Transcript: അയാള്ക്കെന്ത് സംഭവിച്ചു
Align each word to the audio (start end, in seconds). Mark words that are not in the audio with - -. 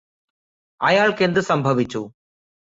അയാള്ക്കെന്ത് 0.81 1.39
സംഭവിച്ചു 1.39 2.01